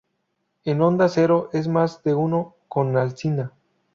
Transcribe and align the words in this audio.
En 0.63 0.81
Onda 0.81 1.07
Cero 1.09 1.51
en 1.53 1.71
Más 1.71 2.01
de 2.01 2.15
uno 2.15 2.55
con 2.67 2.97
Alsina. 2.97 3.51